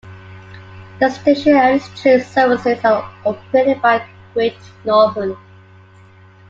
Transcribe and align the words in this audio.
The 0.99 1.11
station 1.11 1.53
and 1.55 1.75
its 1.75 2.01
train 2.01 2.21
services 2.21 2.83
are 2.83 3.07
operated 3.23 3.83
by 3.83 4.03
Great 4.33 4.57
Northern. 4.83 5.37